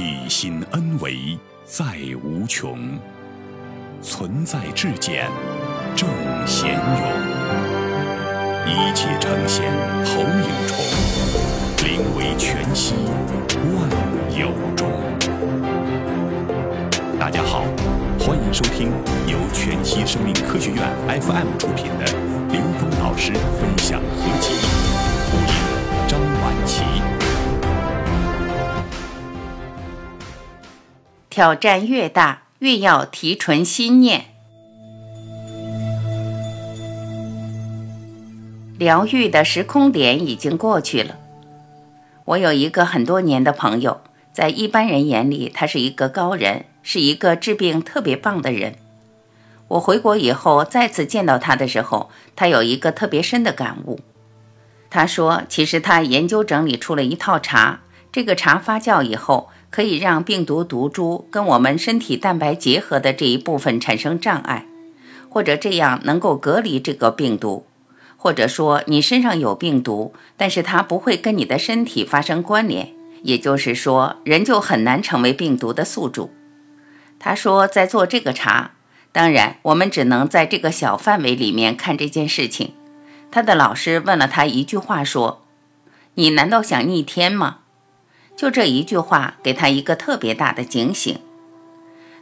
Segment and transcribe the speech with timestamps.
[0.00, 1.84] 体心恩为在
[2.24, 2.98] 无穷，
[4.00, 5.28] 存在至简
[5.94, 6.08] 正
[6.46, 7.02] 贤勇，
[8.66, 9.70] 一切呈现
[10.06, 10.74] 投影重，
[11.84, 12.94] 灵为全息
[13.76, 13.90] 万
[14.34, 14.90] 有中。
[17.18, 17.64] 大家好，
[18.18, 18.90] 欢迎收听
[19.26, 20.82] 由全息生命科学院
[21.20, 22.06] FM 出品的
[22.50, 24.54] 刘峰老师分享合集，
[25.30, 25.52] 播音
[26.08, 26.84] 张晚琪。
[31.40, 34.26] 挑战越大，越要提纯心念。
[38.76, 41.16] 疗愈的时空点已经过去了。
[42.26, 44.02] 我有一个很多年的朋友，
[44.34, 48.74] 在一般人眼里，他是一个高人，是一个治病特别棒的人。
[49.68, 54.00] 我回国以后再次见到他的时候，他有一个特别深的感悟。
[54.90, 57.80] 他说：“其实他研究整理出了一套茶，
[58.12, 64.66] 这个茶发酵以后。”可以让病毒毒株跟我们身体蛋白结合的这一部分产生障碍，
[65.28, 67.64] 或者这样能够隔离这个病毒，
[68.16, 76.30] 或者说你身上有病毒，但是它不会跟你的身体发生关联，也就是说人就很难成为病毒的宿主。
[77.18, 78.72] 他说在做这个茶，
[79.12, 82.72] 当然我们只能在这个小范围里面看这件事情。
[83.30, 85.42] 他的老师问了他一句话说
[86.14, 87.58] ：“你难道想逆天吗？”
[88.40, 91.18] 就这一句话，给他一个特别大的警醒。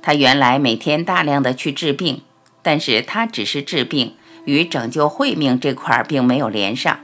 [0.00, 2.22] 他原来每天大量的去治病，
[2.62, 7.00] 但是他只是治病，与拯救慧命这块并没有连上。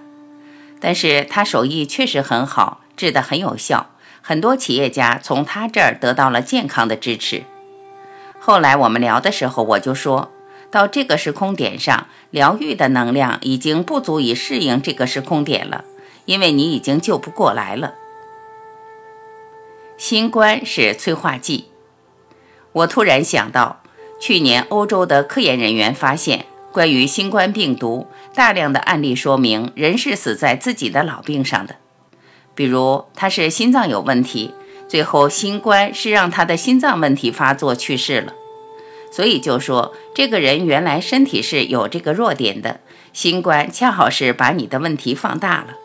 [0.78, 3.90] 但是他手艺确实很好，治得很有效，
[4.22, 7.42] 很多企业家从他这儿得到了健康的支持。
[8.38, 10.30] 后来我们聊的时候，我就说
[10.70, 15.84] 到这个时空点上，疗愈的能量已经不足以适应这个时空点了，
[16.26, 17.94] 因为你已经救不过来了。
[20.00, 21.66] 新冠是催化剂。
[22.72, 23.82] 我突然想到，
[24.18, 31.76] 去年欧洲的科研人员发现，关于新冠病毒大量的案例说明，人是死在自己的老病上的。
[32.54, 34.54] 比如他是心脏有问题，
[34.88, 38.32] 最后新冠是让他的心脏问题发作去世了。
[39.12, 42.80] 所以就说这个人原来身体是有这个弱点的，
[43.12, 45.76] 新冠恰好是把你的问题放大了。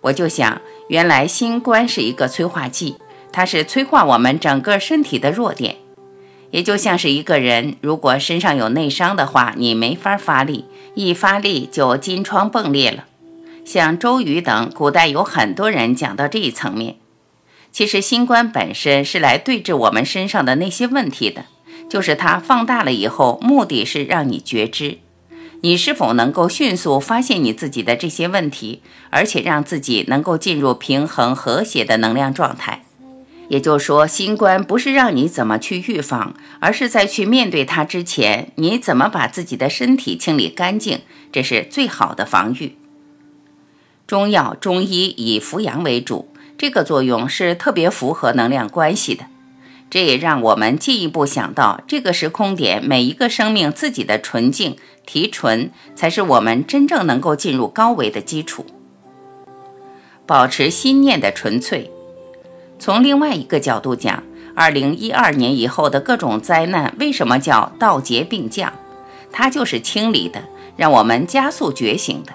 [0.00, 0.62] 我就想。
[0.88, 2.96] 原来新冠是一个催化剂，
[3.32, 5.76] 它是催化我们整个身体的弱点，
[6.50, 13.06] 也就像是一个人如果身上有内伤的话，你没法发力，一发力就金疮迸裂了。
[13.64, 16.96] 像周瑜等古代有很多人讲到这一层面。
[17.72, 21.46] 其实新冠本身是来对治我们身上的那些问题的，
[21.88, 24.98] 就是它放大了以后，目的是让你觉知。
[25.64, 32.84] 你是否能够迅速发现你自己的这些问题，而且让自己能够进入平衡和谐的能量状态？
[33.48, 41.00] 也就是说，新冠不是让你怎么去预防，而是在去面对它之前，你怎么把自己的身体清理干净，
[41.32, 42.76] 这是最好的防御。
[44.06, 49.24] 中药、中医以扶阳为主，这个作用是特别符合能量关系的。
[49.94, 54.76] 这也让我们进一步想到，这个时空点每一个生命自己的纯净。
[55.06, 58.66] 提纯才是我们真正能够进入高维的基础。
[60.26, 61.92] 保持心念的纯粹。
[62.80, 64.24] 从另外一个角度讲，
[64.56, 68.72] 二零一二年以后的各种灾难为什么叫道劫并降？
[69.30, 70.42] 它就是清理的，
[70.76, 72.32] 让我们加速觉醒的。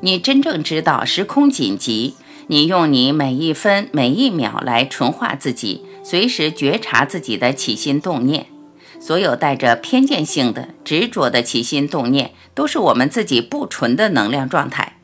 [0.00, 2.16] 你真正知道时空紧急，
[2.50, 8.46] 你用你每一分每一秒来纯化自己，随时觉察自己的起心动念。
[8.98, 14.96] 所有带着偏见性的、执着的起心动念，都是我们自己不纯的能量状态。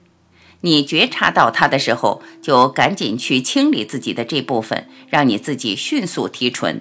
[0.62, 6.81] 你觉察到它的时候，就赶紧去清理自己的这部分，让你自己迅速提纯。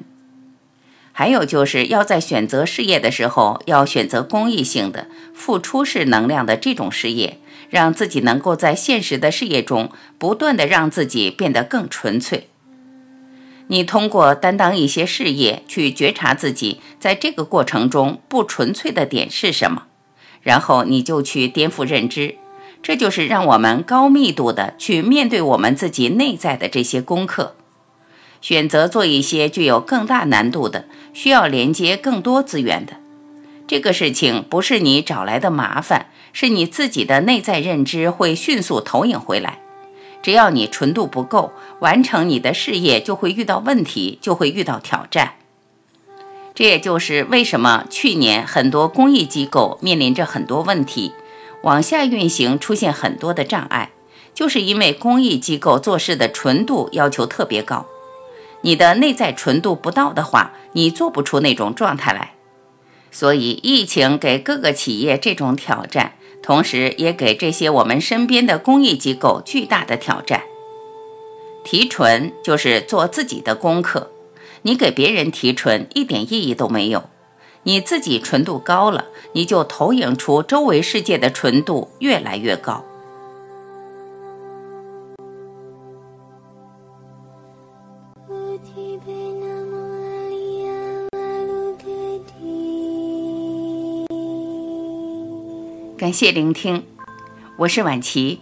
[1.11, 7.39] 还有就是要在选择事业的时候，要选择公益性的、付出式能量的这种事业，
[7.73, 9.89] 让自己能够在现实的事业中
[10.19, 12.47] 不断的让自己变得更纯粹。
[13.65, 19.87] 你通过担当一些事业，去觉察自己在这个过程中不纯粹的点是什么，
[20.43, 22.35] 然后你就去颠覆认知。
[22.83, 27.55] 这就是让我们高密度的去面对我们自己内在的这些功课，
[28.39, 32.97] 选择做一些具有更大难度的、需要连接更多资源的。
[33.73, 39.57] 这个事情不是你找来的麻烦，是你自己的内在认知会迅速投影回来。
[40.21, 45.37] 只要你纯度不够，完成你的事业就会遇到问题，就会遇到挑战。
[46.53, 51.11] 这也就是为什么去年很多公益机构面临着很多问题，
[51.63, 53.89] 往下运行出现很多的障碍，
[54.35, 57.87] 就是因为公益机构做事的纯度要求特别高。
[58.61, 62.33] 你的内在纯度不到的话，你做不出那种状态来。
[63.13, 70.41] 所以，疫情给各个企业这种挑战，同时也给这些我们身边的公益机构巨大的挑战。
[71.63, 74.09] 提纯就是做自己的功课，
[74.63, 77.03] 你给别人提纯一点意义都没有。
[77.65, 82.83] 你自己纯度高了，你就投影出周围世界的纯度越来越高。
[96.03, 96.83] 感谢聆听，
[97.55, 98.41] 我是婉琪，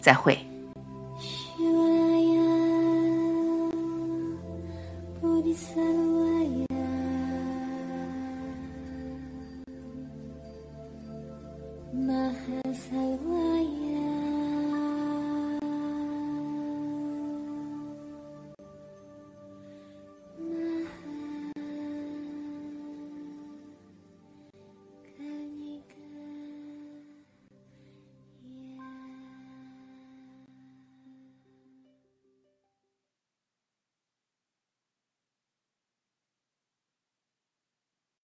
[0.00, 0.36] 再会。